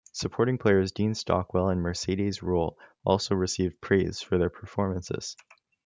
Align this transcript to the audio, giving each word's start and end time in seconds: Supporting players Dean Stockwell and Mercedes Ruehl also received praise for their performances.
Supporting 0.13 0.57
players 0.57 0.91
Dean 0.91 1.13
Stockwell 1.13 1.69
and 1.69 1.79
Mercedes 1.83 2.39
Ruehl 2.39 2.73
also 3.05 3.35
received 3.35 3.79
praise 3.81 4.19
for 4.19 4.39
their 4.39 4.49
performances. 4.49 5.35